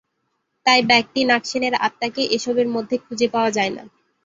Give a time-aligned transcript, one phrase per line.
[0.65, 3.83] তাই ব্যক্তি নাগসেনের আত্মাকে এসবের মধ্যে খুঁজে পাওয়া যায় না।